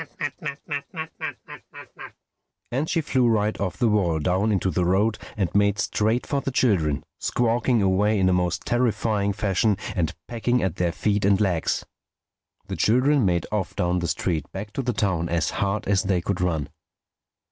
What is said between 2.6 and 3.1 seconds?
And she